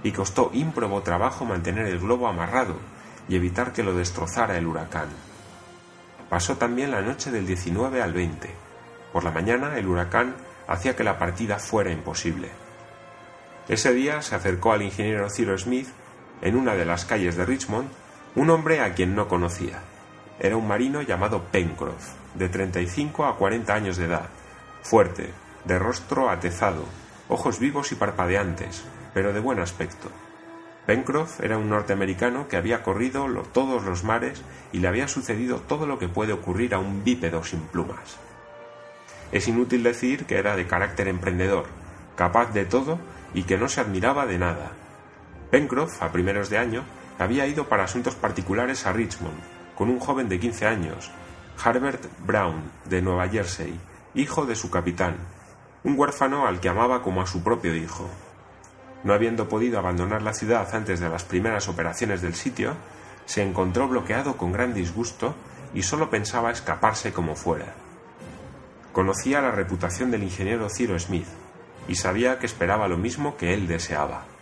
y 0.03 0.11
costó 0.11 0.51
ímprobo 0.53 1.03
trabajo 1.03 1.45
mantener 1.45 1.87
el 1.87 2.01
globo 2.01 2.27
amarrado 2.27 2.81
y 3.29 3.37
evitar 3.37 3.73
que 3.73 3.85
lo 3.85 3.95
destrozara 3.95 4.59
el 4.59 4.67
huracán. 4.67 5.09
Pasó 6.29 6.57
también 6.57 6.91
la 6.91 7.01
noche 7.01 7.31
del 7.31 7.47
19 7.47 8.03
al 8.03 8.13
20. 8.13 8.51
Por 9.13 9.23
la 9.23 9.31
mañana 9.31 9.79
el 9.79 9.87
huracán 9.87 10.35
hacía 10.67 10.97
que 10.97 11.05
la 11.05 11.17
partida 11.17 11.61
fuera 11.61 11.93
imposible. 11.93 12.51
Ese 13.69 13.95
día 13.95 14.21
se 14.21 14.35
acercó 14.35 14.73
al 14.73 14.83
ingeniero 14.83 15.31
Ciro 15.31 15.57
Smith 15.57 15.87
en 16.45 16.55
una 16.55 16.75
de 16.77 16.85
las 16.85 17.05
calles 17.05 17.37
de 17.37 17.45
Richmond 17.45 17.89
un 18.37 18.51
hombre 18.51 18.81
a 18.81 18.95
quien 18.95 19.17
no 19.17 19.27
conocía. 19.27 19.81
Era 20.39 20.57
un 20.57 20.69
marino 20.69 21.03
llamado 21.03 21.43
Pencroff, 21.51 22.13
de 22.35 22.49
35 22.49 23.25
a 23.25 23.37
40 23.37 23.75
años 23.75 23.97
de 23.97 24.05
edad, 24.05 24.29
fuerte, 24.83 25.31
de 25.65 25.79
rostro 25.79 26.29
atezado, 26.29 26.85
ojos 27.29 27.59
vivos 27.59 27.93
y 27.93 27.95
parpadeantes, 27.95 28.85
pero 29.15 29.33
de 29.33 29.41
buen 29.41 29.59
aspecto. 29.59 30.11
Pencroff 30.87 31.41
era 31.41 31.57
un 31.57 31.71
norteamericano 31.71 32.47
que 32.47 32.59
había 32.59 32.83
corrido 32.83 33.27
todos 33.53 33.85
los 33.85 34.05
mares 34.05 34.43
y 34.73 34.81
le 34.81 34.89
había 34.89 35.09
sucedido 35.09 35.61
todo 35.61 35.87
lo 35.87 35.99
que 35.99 36.09
puede 36.09 36.35
ocurrir 36.35 36.75
a 36.75 36.79
un 36.79 37.05
bípedo 37.05 37.43
sin 37.43 37.61
plumas. 37.61 38.19
Es 39.33 39.49
inútil 39.49 39.83
decir 39.83 40.27
que 40.27 40.37
era 40.37 40.57
de 40.57 40.67
carácter 40.67 41.09
emprendedor, 41.09 41.65
capaz 42.17 42.53
de 42.53 42.67
todo 42.67 42.99
y 43.33 43.45
que 43.45 43.57
no 43.57 43.69
se 43.69 43.81
admiraba 43.81 44.27
de 44.27 44.39
nada. 44.39 44.73
Pencroff, 45.55 46.03
a 46.03 46.11
primeros 46.11 46.51
de 46.51 46.59
año, 46.59 46.83
había 47.17 47.47
ido 47.47 47.69
para 47.69 47.85
asuntos 47.85 48.17
particulares 48.17 48.87
a 48.87 48.93
Richmond, 48.93 49.39
con 49.77 49.89
un 49.89 50.01
joven 50.01 50.29
de 50.29 50.41
15 50.41 50.67
años, 50.67 51.13
Harbert 51.63 52.05
Brown, 52.27 52.73
de 52.87 53.01
Nueva 53.01 53.29
Jersey, 53.29 53.79
hijo 54.17 54.47
de 54.47 54.57
su 54.57 54.69
capitán, 54.69 55.15
un 55.85 55.97
huérfano 55.97 56.49
al 56.49 56.59
que 56.59 56.71
amaba 56.71 57.05
como 57.05 57.23
a 57.23 57.29
su 57.29 57.45
propio 57.45 57.77
hijo. 57.77 58.11
No 59.05 59.13
habiendo 59.13 59.49
podido 59.49 59.79
abandonar 59.79 60.23
la 60.23 60.35
ciudad 60.35 60.75
antes 60.75 60.99
de 60.99 61.09
las 61.09 61.23
primeras 61.23 61.69
operaciones 61.69 62.21
del 62.21 62.35
sitio, 62.35 62.75
se 63.25 63.45
encontró 63.45 63.87
bloqueado 63.87 64.37
con 64.37 64.51
gran 64.51 64.75
disgusto 64.75 65.37
y 65.73 65.85
solo 65.85 66.11
pensaba 66.11 66.51
escaparse 66.51 67.13
como 67.13 67.37
fuera. 67.37 67.75
Conocía 68.93 69.41
la 69.41 69.53
reputación 69.53 70.11
del 70.11 70.25
ingeniero 70.25 70.69
Ciro 70.69 70.99
Smith 70.99 71.29
y 71.87 71.95
sabía 71.95 72.41
que 72.41 72.47
esperaba 72.47 72.89
lo 72.89 72.99
mismo 72.99 73.37
que 73.37 73.55
él 73.55 73.69
deseaba. 73.69 74.34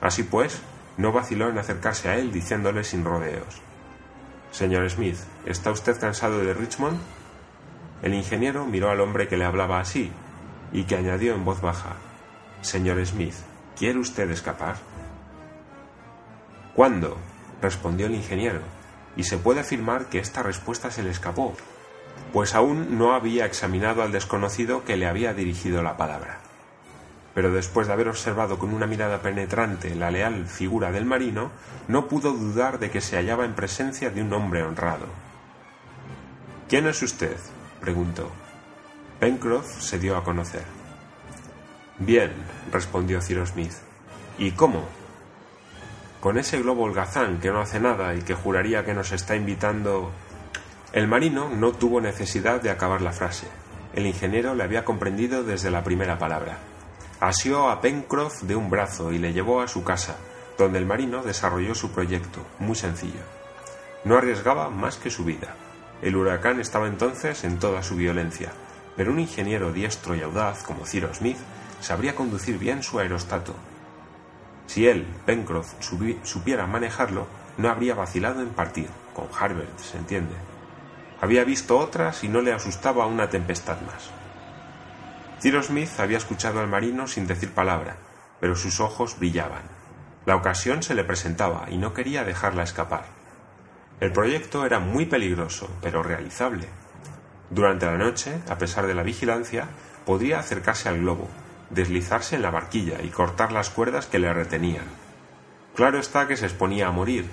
Así 0.00 0.22
pues, 0.22 0.60
no 0.96 1.12
vaciló 1.12 1.48
en 1.48 1.58
acercarse 1.58 2.08
a 2.08 2.16
él 2.16 2.32
diciéndole 2.32 2.84
sin 2.84 3.04
rodeos 3.04 3.62
Señor 4.50 4.88
Smith, 4.90 5.16
¿está 5.46 5.70
usted 5.70 5.98
cansado 6.00 6.38
de 6.38 6.54
Richmond? 6.54 6.98
El 8.02 8.14
ingeniero 8.14 8.64
miró 8.64 8.90
al 8.90 9.00
hombre 9.00 9.28
que 9.28 9.36
le 9.36 9.44
hablaba 9.44 9.80
así 9.80 10.10
y 10.72 10.84
que 10.84 10.96
añadió 10.96 11.34
en 11.34 11.44
voz 11.44 11.60
baja 11.60 11.96
Señor 12.60 13.04
Smith, 13.06 13.34
¿quiere 13.76 13.98
usted 13.98 14.30
escapar? 14.30 14.76
¿Cuándo? 16.74 17.16
respondió 17.60 18.06
el 18.06 18.14
ingeniero, 18.14 18.60
y 19.16 19.24
se 19.24 19.36
puede 19.36 19.60
afirmar 19.60 20.06
que 20.06 20.20
esta 20.20 20.44
respuesta 20.44 20.92
se 20.92 21.02
le 21.02 21.10
escapó, 21.10 21.56
pues 22.32 22.54
aún 22.54 22.98
no 22.98 23.14
había 23.14 23.46
examinado 23.46 24.02
al 24.02 24.12
desconocido 24.12 24.84
que 24.84 24.96
le 24.96 25.06
había 25.06 25.34
dirigido 25.34 25.82
la 25.82 25.96
palabra 25.96 26.40
pero 27.38 27.52
después 27.52 27.86
de 27.86 27.92
haber 27.92 28.08
observado 28.08 28.58
con 28.58 28.74
una 28.74 28.88
mirada 28.88 29.22
penetrante 29.22 29.94
la 29.94 30.10
leal 30.10 30.48
figura 30.48 30.90
del 30.90 31.04
marino, 31.04 31.52
no 31.86 32.08
pudo 32.08 32.32
dudar 32.32 32.80
de 32.80 32.90
que 32.90 33.00
se 33.00 33.14
hallaba 33.14 33.44
en 33.44 33.54
presencia 33.54 34.10
de 34.10 34.22
un 34.22 34.32
hombre 34.32 34.64
honrado. 34.64 35.06
¿Quién 36.68 36.88
es 36.88 37.00
usted? 37.00 37.36
preguntó. 37.80 38.28
Pencroff 39.20 39.80
se 39.80 40.00
dio 40.00 40.16
a 40.16 40.24
conocer. 40.24 40.64
Bien, 42.00 42.32
respondió 42.72 43.20
Cyrus 43.20 43.50
Smith. 43.50 43.74
¿Y 44.36 44.50
cómo? 44.50 44.88
Con 46.18 46.38
ese 46.38 46.60
globo 46.60 46.86
holgazán 46.86 47.38
que 47.38 47.52
no 47.52 47.60
hace 47.60 47.78
nada 47.78 48.16
y 48.16 48.22
que 48.22 48.34
juraría 48.34 48.84
que 48.84 48.94
nos 48.94 49.12
está 49.12 49.36
invitando. 49.36 50.10
El 50.92 51.06
marino 51.06 51.48
no 51.50 51.70
tuvo 51.70 52.00
necesidad 52.00 52.60
de 52.60 52.70
acabar 52.70 53.00
la 53.00 53.12
frase. 53.12 53.46
El 53.94 54.06
ingeniero 54.06 54.56
le 54.56 54.64
había 54.64 54.84
comprendido 54.84 55.44
desde 55.44 55.70
la 55.70 55.84
primera 55.84 56.18
palabra. 56.18 56.58
Asió 57.20 57.68
a 57.68 57.80
Pencroff 57.80 58.42
de 58.42 58.54
un 58.54 58.70
brazo 58.70 59.10
y 59.10 59.18
le 59.18 59.32
llevó 59.32 59.60
a 59.60 59.66
su 59.66 59.82
casa, 59.82 60.16
donde 60.56 60.78
el 60.78 60.86
marino 60.86 61.24
desarrolló 61.24 61.74
su 61.74 61.90
proyecto, 61.90 62.46
muy 62.60 62.76
sencillo. 62.76 63.22
No 64.04 64.16
arriesgaba 64.16 64.70
más 64.70 64.98
que 64.98 65.10
su 65.10 65.24
vida. 65.24 65.56
El 66.00 66.14
huracán 66.14 66.60
estaba 66.60 66.86
entonces 66.86 67.42
en 67.42 67.58
toda 67.58 67.82
su 67.82 67.96
violencia, 67.96 68.52
pero 68.96 69.10
un 69.10 69.18
ingeniero 69.18 69.72
diestro 69.72 70.14
y 70.14 70.22
audaz 70.22 70.62
como 70.62 70.86
Cyrus 70.86 71.16
Smith 71.16 71.38
sabría 71.80 72.14
conducir 72.14 72.56
bien 72.56 72.84
su 72.84 73.00
aerostato. 73.00 73.56
Si 74.66 74.86
él, 74.86 75.04
Pencroff, 75.26 75.74
supiera 76.22 76.68
manejarlo, 76.68 77.26
no 77.56 77.68
habría 77.68 77.96
vacilado 77.96 78.42
en 78.42 78.50
partir, 78.50 78.90
con 79.12 79.26
Harbert, 79.36 79.76
se 79.80 79.98
entiende. 79.98 80.34
Había 81.20 81.42
visto 81.42 81.78
otras 81.78 82.22
y 82.22 82.28
no 82.28 82.42
le 82.42 82.52
asustaba 82.52 83.06
una 83.06 83.28
tempestad 83.28 83.80
más. 83.80 84.17
Cyrus 85.40 85.66
Smith 85.66 85.90
había 85.98 86.18
escuchado 86.18 86.60
al 86.60 86.68
marino 86.68 87.06
sin 87.06 87.26
decir 87.26 87.52
palabra, 87.52 87.96
pero 88.40 88.56
sus 88.56 88.80
ojos 88.80 89.18
brillaban. 89.18 89.62
La 90.26 90.34
ocasión 90.34 90.82
se 90.82 90.94
le 90.94 91.04
presentaba 91.04 91.66
y 91.70 91.78
no 91.78 91.94
quería 91.94 92.24
dejarla 92.24 92.64
escapar. 92.64 93.06
El 94.00 94.12
proyecto 94.12 94.66
era 94.66 94.80
muy 94.80 95.06
peligroso, 95.06 95.70
pero 95.80 96.02
realizable. 96.02 96.68
Durante 97.50 97.86
la 97.86 97.96
noche, 97.96 98.40
a 98.48 98.58
pesar 98.58 98.86
de 98.86 98.94
la 98.94 99.02
vigilancia, 99.02 99.68
podía 100.04 100.38
acercarse 100.38 100.88
al 100.88 100.98
globo, 100.98 101.28
deslizarse 101.70 102.36
en 102.36 102.42
la 102.42 102.50
barquilla 102.50 103.02
y 103.02 103.08
cortar 103.08 103.52
las 103.52 103.70
cuerdas 103.70 104.06
que 104.06 104.18
le 104.18 104.32
retenían. 104.32 104.86
Claro 105.74 105.98
está 105.98 106.26
que 106.26 106.36
se 106.36 106.46
exponía 106.46 106.88
a 106.88 106.92
morir, 106.92 107.26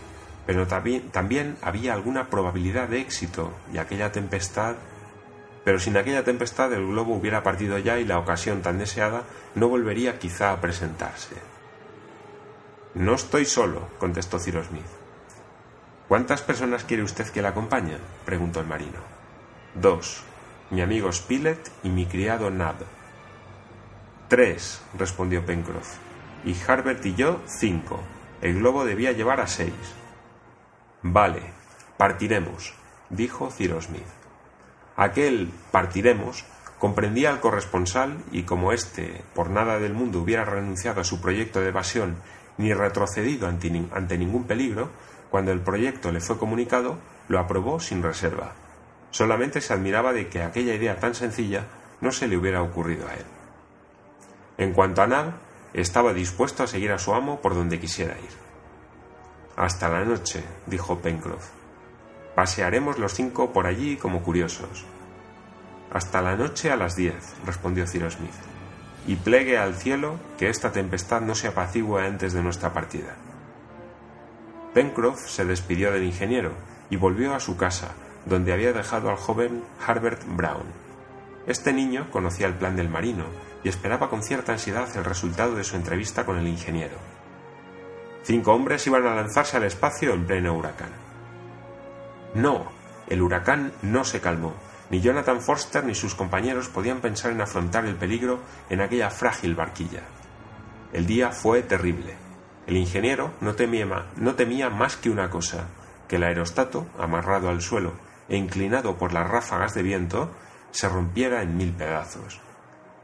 pero 0.45 0.67
también 0.67 1.57
había 1.61 1.93
alguna 1.93 2.29
probabilidad 2.29 2.87
de 2.87 3.01
éxito, 3.01 3.51
y 3.73 3.79
aquella 3.79 4.11
tempestad 4.11 4.75
pero 5.65 5.79
sin 5.79 5.97
aquella 5.97 6.23
tempestad 6.23 6.71
el 6.73 6.85
globo 6.85 7.15
hubiera 7.15 7.41
partido 7.41 7.79
ya 7.79 7.97
y 7.99 8.05
la 8.05 8.19
ocasión 8.19 8.61
tan 8.61 8.77
deseada 8.77 9.23
no 9.55 9.67
volvería 9.67 10.19
quizá 10.19 10.51
a 10.51 10.61
presentarse. 10.61 11.35
No 12.93 13.15
estoy 13.15 13.45
solo, 13.45 13.89
contestó 13.97 14.39
Cyrus 14.39 14.67
Smith. 14.67 14.85
¿Cuántas 16.07 16.43
personas 16.43 16.83
quiere 16.83 17.01
usted 17.01 17.27
que 17.29 17.41
la 17.41 17.49
acompañen? 17.49 17.97
preguntó 18.25 18.59
el 18.59 18.67
marino. 18.67 18.99
Dos, 19.73 20.23
mi 20.69 20.81
amigo 20.81 21.11
Spilett 21.11 21.71
y 21.83 21.89
mi 21.89 22.05
criado 22.05 22.51
Nab. 22.51 22.75
Tres, 24.27 24.81
respondió 24.97 25.45
Pencroff. 25.47 25.97
Y 26.45 26.55
Harbert 26.67 27.03
y 27.07 27.15
yo, 27.15 27.41
cinco. 27.47 27.99
El 28.39 28.59
globo 28.59 28.85
debía 28.85 29.13
llevar 29.13 29.41
a 29.41 29.47
seis. 29.47 29.73
Vale, 31.01 31.41
partiremos, 31.97 32.75
dijo 33.09 33.49
Cyrus 33.49 33.85
Smith. 33.85 34.24
Aquel 34.95 35.51
partiremos 35.71 36.45
comprendía 36.79 37.29
al 37.29 37.39
corresponsal 37.39 38.17
y 38.31 38.43
como 38.43 38.71
éste 38.71 39.23
por 39.33 39.49
nada 39.49 39.79
del 39.79 39.93
mundo 39.93 40.21
hubiera 40.21 40.45
renunciado 40.45 41.01
a 41.01 41.05
su 41.05 41.21
proyecto 41.21 41.61
de 41.61 41.69
evasión 41.69 42.17
ni 42.57 42.73
retrocedido 42.73 43.47
ante, 43.47 44.17
ningún 44.17 44.45
peligro, 44.45 44.89
cuando 45.29 45.51
el 45.51 45.59
proyecto 45.59 46.11
le 46.11 46.21
fue 46.21 46.37
comunicado, 46.37 46.97
lo 47.27 47.39
aprobó 47.39 47.79
sin 47.79 48.01
reserva. 48.01 48.53
Solamente 49.11 49.59
se 49.59 49.73
admiraba 49.73 50.13
de 50.13 50.29
que 50.29 50.41
aquella 50.41 50.73
idea 50.73 50.99
tan 50.99 51.15
sencilla 51.15 51.65
no 51.99 52.11
se 52.11 52.27
le 52.27 52.37
hubiera 52.37 52.61
ocurrido 52.61 53.07
a 53.07 53.13
él. 53.13 53.25
En 54.57 54.71
cuanto 54.71 55.01
a 55.01 55.07
Nab, 55.07 55.33
estaba 55.73 56.13
dispuesto 56.13 56.63
a 56.63 56.67
seguir 56.67 56.93
a 56.93 56.99
su 56.99 57.13
amo 57.13 57.41
por 57.41 57.55
donde 57.55 57.79
quisiera 57.79 58.13
ir. 58.17 58.45
Hasta 59.57 59.89
la 59.89 60.05
noche, 60.05 60.43
dijo 60.65 60.99
Pencroff. 60.99 61.54
Pasearemos 62.35 62.99
los 62.99 63.13
cinco 63.13 63.53
por 63.53 63.65
allí 63.65 63.95
como 63.95 64.21
curiosos. 64.21 64.85
Hasta 65.91 66.21
la 66.21 66.35
noche 66.35 66.69
a 66.69 66.75
las 66.75 66.97
diez, 66.97 67.33
respondió 67.45 67.87
Cyrus 67.87 68.15
Smith, 68.15 68.33
y 69.07 69.15
plegue 69.15 69.57
al 69.57 69.75
cielo 69.75 70.17
que 70.37 70.49
esta 70.49 70.73
tempestad 70.73 71.21
no 71.21 71.33
se 71.33 71.47
apacigüe 71.47 72.05
antes 72.05 72.33
de 72.33 72.43
nuestra 72.43 72.73
partida. 72.73 73.15
Pencroff 74.73 75.29
se 75.29 75.45
despidió 75.45 75.91
del 75.93 76.03
ingeniero 76.03 76.51
y 76.89 76.97
volvió 76.97 77.33
a 77.33 77.39
su 77.39 77.55
casa, 77.55 77.91
donde 78.25 78.51
había 78.51 78.73
dejado 78.73 79.09
al 79.09 79.15
joven 79.15 79.63
Harbert 79.87 80.21
Brown. 80.27 80.65
Este 81.47 81.71
niño 81.71 82.11
conocía 82.11 82.47
el 82.47 82.55
plan 82.55 82.75
del 82.75 82.89
marino 82.89 83.23
y 83.63 83.69
esperaba 83.69 84.09
con 84.09 84.23
cierta 84.23 84.51
ansiedad 84.51 84.89
el 84.97 85.05
resultado 85.05 85.55
de 85.55 85.63
su 85.63 85.77
entrevista 85.77 86.25
con 86.25 86.37
el 86.37 86.47
ingeniero. 86.47 86.97
Cinco 88.23 88.53
hombres 88.53 88.85
iban 88.87 89.05
a 89.05 89.15
lanzarse 89.15 89.55
al 89.55 89.63
espacio 89.63 90.13
en 90.13 90.25
pleno 90.25 90.53
huracán. 90.53 91.04
No, 92.35 92.65
el 93.07 93.21
huracán 93.21 93.71
no 93.81 94.03
se 94.03 94.19
calmó. 94.19 94.53
Ni 94.89 94.99
Jonathan 94.99 95.41
Forster 95.41 95.85
ni 95.85 95.95
sus 95.95 96.15
compañeros 96.15 96.67
podían 96.67 96.99
pensar 96.99 97.31
en 97.31 97.41
afrontar 97.41 97.85
el 97.85 97.95
peligro 97.95 98.41
en 98.69 98.81
aquella 98.81 99.09
frágil 99.09 99.55
barquilla. 99.55 100.01
El 100.91 101.07
día 101.07 101.31
fue 101.31 101.63
terrible. 101.63 102.15
El 102.67 102.75
ingeniero 102.75 103.31
no 103.39 103.55
temía, 103.55 103.85
no 104.17 104.35
temía 104.35 104.69
más 104.69 104.97
que 104.97 105.09
una 105.09 105.29
cosa, 105.29 105.67
que 106.09 106.17
el 106.17 106.23
aerostato, 106.23 106.85
amarrado 106.99 107.49
al 107.49 107.61
suelo 107.61 107.93
e 108.27 108.35
inclinado 108.35 108.97
por 108.97 109.13
las 109.13 109.29
ráfagas 109.29 109.73
de 109.73 109.83
viento, 109.83 110.29
se 110.71 110.89
rompiera 110.89 111.41
en 111.41 111.55
mil 111.55 111.71
pedazos. 111.71 112.41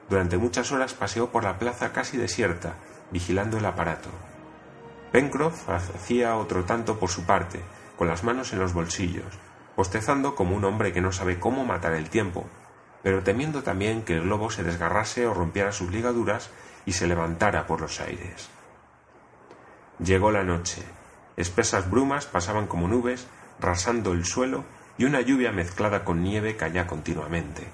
Durante 0.10 0.38
muchas 0.38 0.74
horas 0.74 0.94
paseó 0.94 1.32
por 1.32 1.44
la 1.44 1.58
plaza 1.58 1.94
casi 1.94 2.18
desierta, 2.18 2.74
vigilando 3.12 3.58
el 3.58 3.66
aparato. 3.66 4.10
Pencroff 5.12 5.70
hacía 5.70 6.36
otro 6.36 6.66
tanto 6.66 7.00
por 7.00 7.10
su 7.10 7.26
parte, 7.26 7.62
con 8.01 8.08
las 8.08 8.24
manos 8.24 8.51
en 8.51 8.58
los 8.58 8.74
bolsillos, 8.74 9.38
bostezando 9.77 10.34
como 10.34 10.55
un 10.55 10.65
hombre 10.65 10.91
que 10.91 11.01
no 11.01 11.12
sabe 11.12 11.39
cómo 11.39 11.65
matar 11.65 11.93
el 11.93 12.10
tiempo, 12.10 12.48
pero 13.03 13.22
temiendo 13.22 13.62
también 13.62 14.01
que 14.01 14.15
el 14.15 14.24
globo 14.24 14.50
se 14.50 14.63
desgarrase 14.63 15.27
o 15.27 15.36
rompiera 15.36 15.72
sus 15.72 15.91
ligaduras 15.91 16.50
y 16.88 16.93
se 16.93 17.05
levantara 17.05 17.67
por 17.67 17.79
los 17.79 18.01
aires. 18.01 18.50
Llegó 20.03 20.31
la 20.31 20.43
noche. 20.43 20.81
Espesas 21.38 21.91
brumas 21.91 22.25
pasaban 22.25 22.65
como 22.65 22.88
nubes, 22.88 23.27
rasando 23.60 24.13
el 24.13 24.25
suelo, 24.25 24.63
y 24.98 25.05
una 25.05 25.22
lluvia 25.22 25.51
mezclada 25.51 26.03
con 26.03 26.24
nieve 26.24 26.58
caía 26.58 26.88
continuamente. 26.88 27.67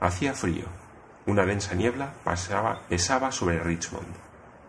Hacía 0.00 0.34
frío. 0.34 0.66
Una 1.26 1.46
densa 1.46 1.76
niebla 1.76 2.14
pasaba, 2.24 2.80
pesaba 2.88 3.30
sobre 3.30 3.60
Richmond. 3.60 4.23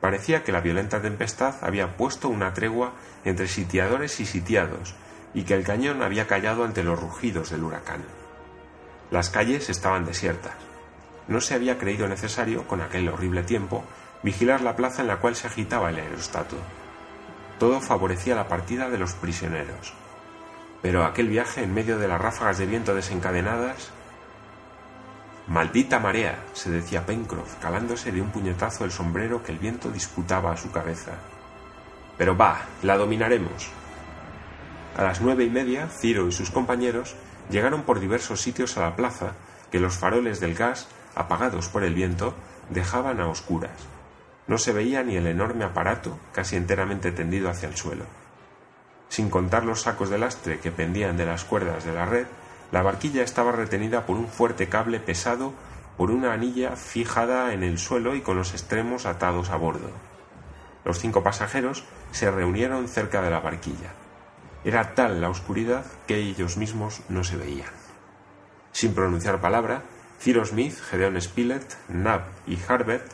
Parecía 0.06 0.44
que 0.44 0.52
la 0.52 0.62
violenta 0.62 1.02
tempestad 1.02 1.56
había 1.64 1.98
puesto 1.98 2.30
una 2.30 2.54
tregua 2.54 2.94
entre 3.24 3.48
sitiadores 3.48 4.20
y 4.20 4.28
sitiados, 4.28 4.94
y 5.34 5.46
que 5.46 5.56
el 5.56 5.64
cañón 5.64 6.04
había 6.04 6.28
callado 6.28 6.64
ante 6.64 6.84
los 6.84 7.02
rugidos 7.02 7.50
del 7.50 7.64
huracán. 7.64 8.04
Las 9.10 9.32
calles 9.32 9.68
estaban 9.68 10.06
desiertas. 10.06 10.54
No 11.28 11.42
se 11.42 11.56
había 11.56 11.80
creído 11.80 12.08
necesario, 12.08 12.68
con 12.68 12.82
aquel 12.82 13.10
horrible 13.10 13.42
tiempo, 13.42 13.84
vigilar 14.22 14.62
la 14.62 14.76
plaza 14.76 15.02
en 15.02 15.08
la 15.08 15.18
cual 15.18 15.36
se 15.36 15.48
agitaba 15.48 15.90
el 15.90 15.96
aerostato. 15.96 16.58
Todo 17.58 17.82
favorecía 17.82 18.36
la 18.36 18.48
partida 18.48 18.92
de 18.92 19.00
los 19.00 19.14
prisioneros. 19.14 19.96
Pero 20.84 21.03
aquel 21.03 21.29
viaje 21.29 21.64
en 21.64 21.74
medio 21.74 21.98
de 21.98 22.08
las 22.08 22.22
ráfagas 22.22 22.60
de 22.60 22.68
viento 22.68 22.94
desencadenadas... 22.94 23.90
Maldita 25.48 26.00
marea, 26.00 26.44
se 26.53 26.72
decía 26.72 27.05
Pencroff, 27.05 27.55
calándose 27.62 28.12
de 28.12 28.20
un 28.20 28.31
puñetazo 28.31 28.84
el 28.84 28.92
sombrero 28.92 29.44
que 29.44 29.51
el 29.51 29.60
viento 29.60 29.92
disputaba 29.92 30.51
a 30.51 30.58
su 30.58 30.72
cabeza. 30.72 31.12
Pero 32.18 32.36
va, 32.36 32.62
la 32.81 32.98
dominaremos. 32.98 33.70
A 34.98 35.03
las 35.03 35.22
nueve 35.22 35.44
y 35.44 35.50
media, 35.51 35.88
Ciro 35.88 36.27
y 36.27 36.31
sus 36.31 36.50
compañeros 36.50 37.16
llegaron 37.51 37.84
por 37.84 38.00
diversos 38.00 38.42
sitios 38.42 38.75
a 38.77 38.81
la 38.81 38.96
plaza 38.96 39.34
que 39.70 39.79
los 39.79 39.98
faroles 39.98 40.40
del 40.40 40.55
gas, 40.55 40.88
apagados 41.14 41.68
por 41.68 41.84
el 41.84 41.94
viento, 41.94 42.34
dejaban 42.72 43.20
a 43.20 43.27
oscuras. 43.27 43.88
No 44.48 44.58
se 44.58 44.74
veía 44.74 45.03
ni 45.03 45.16
el 45.16 45.27
enorme 45.27 45.64
aparato, 45.64 46.18
casi 46.31 46.55
enteramente 46.55 47.12
tendido 47.12 47.50
hacia 47.50 47.70
el 47.70 47.75
suelo. 47.75 48.05
Sin 49.10 49.29
contar 49.29 49.64
los 49.64 49.81
sacos 49.81 50.10
de 50.10 50.18
lastre 50.18 50.60
que 50.60 50.72
pendían 50.72 51.18
de 51.18 51.25
las 51.25 51.44
cuerdas 51.44 51.84
de 51.84 51.94
la 51.94 52.05
red, 52.05 52.25
la 52.72 52.82
barquilla 52.82 53.24
estaba 53.24 53.51
retenida 53.51 54.06
por 54.06 54.18
un 54.18 54.28
fuerte 54.28 54.70
cable 54.70 55.00
pesado 55.00 55.54
por 55.98 56.12
una 56.12 56.34
anilla 56.34 56.75
fijada 56.75 57.54
en 57.54 57.64
el 57.64 57.78
suelo 57.78 58.16
y 58.16 58.22
con 58.22 58.38
los 58.38 58.51
extremos 58.51 59.06
atados 59.06 59.50
a 59.50 59.56
bordo. 59.56 59.90
Los 60.84 61.00
cinco 61.00 61.24
pasajeros 61.24 61.84
se 62.12 62.30
reunieron 62.30 62.88
cerca 62.88 63.22
de 63.22 63.32
la 63.32 63.40
barquilla. 63.40 63.94
Era 64.64 64.96
tal 64.96 65.22
la 65.22 65.30
oscuridad 65.30 65.86
que 66.08 66.18
ellos 66.18 66.58
mismos 66.58 67.01
no 67.10 67.24
se 67.24 67.38
veían. 67.38 67.70
Sin 68.72 68.94
pronunciar 68.94 69.40
palabra, 69.40 69.84
Cyrus 70.20 70.50
Smith, 70.50 70.78
Gedeon 70.90 71.20
Spilett, 71.22 71.78
Nab 71.88 72.24
y 72.48 72.58
Harbert 72.68 73.12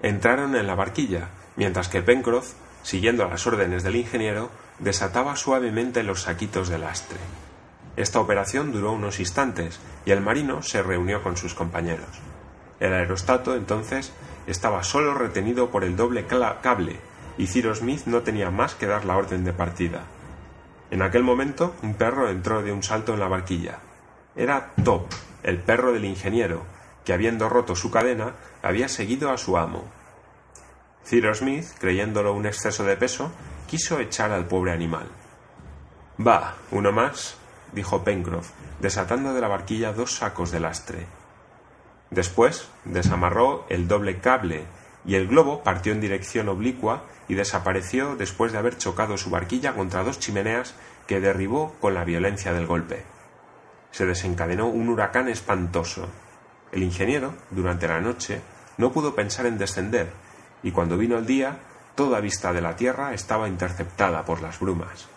entraron 0.00 0.54
en 0.54 0.66
la 0.66 0.74
barquilla, 0.74 1.28
mientras 1.56 1.88
que 1.88 2.02
Pencroff, 2.02 2.52
siguiendo 2.82 3.28
las 3.28 3.46
órdenes 3.46 3.82
del 3.82 3.96
ingeniero, 3.96 4.50
desataba 4.78 5.36
suavemente 5.36 6.02
los 6.02 6.22
saquitos 6.22 6.68
de 6.68 6.78
lastre. 6.78 7.18
Esta 7.96 8.20
operación 8.20 8.72
duró 8.72 8.92
unos 8.92 9.20
instantes 9.20 9.80
y 10.06 10.12
el 10.12 10.20
marino 10.20 10.62
se 10.62 10.82
reunió 10.82 11.22
con 11.22 11.36
sus 11.36 11.54
compañeros. 11.54 12.08
El 12.80 12.94
aerostato, 12.94 13.54
entonces, 13.54 14.12
estaba 14.46 14.82
solo 14.82 15.14
retenido 15.14 15.70
por 15.70 15.84
el 15.84 15.96
doble 15.96 16.26
cable 16.26 17.00
y 17.38 17.46
Cyrus 17.46 17.78
Smith 17.78 18.06
no 18.06 18.22
tenía 18.22 18.50
más 18.50 18.74
que 18.74 18.86
dar 18.86 19.04
la 19.04 19.16
orden 19.16 19.44
de 19.44 19.52
partida. 19.52 20.04
En 20.90 21.02
aquel 21.02 21.22
momento, 21.22 21.74
un 21.82 21.94
perro 21.94 22.28
entró 22.28 22.62
de 22.62 22.72
un 22.72 22.82
salto 22.82 23.14
en 23.14 23.20
la 23.20 23.28
barquilla. 23.28 23.78
Era 24.36 24.72
Top, 24.84 25.06
el 25.42 25.58
perro 25.58 25.92
del 25.92 26.04
ingeniero, 26.04 26.64
que 27.04 27.12
habiendo 27.12 27.48
roto 27.48 27.76
su 27.76 27.90
cadena, 27.90 28.34
había 28.62 28.88
seguido 28.88 29.30
a 29.30 29.38
su 29.38 29.56
amo. 29.56 29.84
Cyrus 31.04 31.38
Smith, 31.38 31.66
creyéndolo 31.78 32.32
un 32.32 32.46
exceso 32.46 32.84
de 32.84 32.96
peso, 32.96 33.30
quiso 33.66 34.00
echar 34.00 34.32
al 34.32 34.46
pobre 34.46 34.72
animal. 34.72 35.08
Va, 36.24 36.56
uno 36.70 36.92
más, 36.92 37.36
dijo 37.72 38.04
Pencroff, 38.04 38.50
desatando 38.80 39.34
de 39.34 39.40
la 39.40 39.48
barquilla 39.48 39.92
dos 39.92 40.16
sacos 40.16 40.50
de 40.50 40.60
lastre. 40.60 41.06
Después 42.10 42.68
desamarró 42.84 43.64
el 43.68 43.88
doble 43.88 44.20
cable 44.20 44.64
y 45.04 45.14
el 45.14 45.26
globo 45.26 45.62
partió 45.62 45.92
en 45.92 46.00
dirección 46.00 46.48
oblicua 46.48 47.04
y 47.28 47.34
desapareció 47.34 48.16
después 48.16 48.52
de 48.52 48.58
haber 48.58 48.76
chocado 48.76 49.16
su 49.16 49.30
barquilla 49.30 49.74
contra 49.74 50.04
dos 50.04 50.18
chimeneas 50.18 50.74
que 51.06 51.20
derribó 51.20 51.74
con 51.80 51.94
la 51.94 52.04
violencia 52.04 52.52
del 52.52 52.66
golpe. 52.66 53.04
Se 53.90 54.06
desencadenó 54.06 54.68
un 54.68 54.88
huracán 54.88 55.28
espantoso. 55.28 56.08
El 56.70 56.82
ingeniero, 56.82 57.34
durante 57.50 57.88
la 57.88 58.00
noche, 58.00 58.40
no 58.78 58.92
pudo 58.92 59.14
pensar 59.14 59.46
en 59.46 59.58
descender, 59.58 60.10
y 60.62 60.70
cuando 60.70 60.96
vino 60.96 61.18
el 61.18 61.26
día, 61.26 61.58
toda 61.94 62.20
vista 62.20 62.52
de 62.52 62.62
la 62.62 62.76
tierra 62.76 63.12
estaba 63.12 63.48
interceptada 63.48 64.24
por 64.24 64.40
las 64.40 64.58
brumas. 64.60 65.08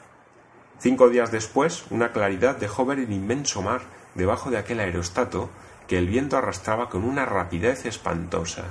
Cinco 0.86 1.10
días 1.10 1.32
después, 1.32 1.84
una 1.90 2.12
claridad 2.12 2.58
dejó 2.58 2.86
ver 2.86 3.00
el 3.00 3.12
inmenso 3.12 3.64
mar 3.64 3.82
debajo 4.14 4.52
de 4.52 4.60
aquel 4.60 4.80
aerostato 4.80 5.50
que 5.88 5.98
el 5.98 6.08
viento 6.08 6.38
arrastraba 6.38 6.90
con 6.90 7.04
una 7.04 7.26
rapidez 7.26 7.88
espantosa. 7.88 8.66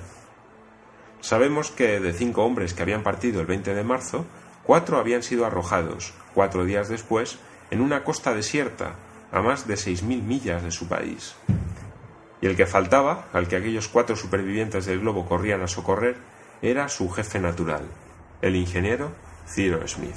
Sabemos 1.20 1.72
que 1.72 1.98
de 1.98 2.12
cinco 2.12 2.44
hombres 2.44 2.72
que 2.72 2.82
habían 2.82 3.02
partido 3.02 3.40
el 3.40 3.48
20 3.48 3.74
de 3.74 3.82
marzo, 3.82 4.26
cuatro 4.62 4.98
habían 4.98 5.24
sido 5.24 5.44
arrojados, 5.44 6.14
cuatro 6.34 6.64
días 6.64 6.88
después, 6.88 7.40
en 7.72 7.80
una 7.80 8.04
costa 8.04 8.32
desierta, 8.32 8.94
a 9.32 9.42
más 9.42 9.66
de 9.66 9.76
seis 9.76 10.04
mil 10.04 10.22
millas 10.22 10.62
de 10.62 10.70
su 10.70 10.86
país. 10.86 11.34
Y 12.40 12.46
el 12.46 12.54
que 12.54 12.66
faltaba, 12.66 13.26
al 13.32 13.48
que 13.48 13.56
aquellos 13.56 13.88
cuatro 13.88 14.14
supervivientes 14.14 14.86
del 14.86 15.00
globo 15.00 15.26
corrían 15.26 15.62
a 15.62 15.66
socorrer, 15.66 16.18
era 16.62 16.88
su 16.88 17.10
jefe 17.10 17.40
natural, 17.40 17.88
el 18.40 18.54
ingeniero 18.54 19.10
Ciro 19.48 19.84
Smith. 19.88 20.14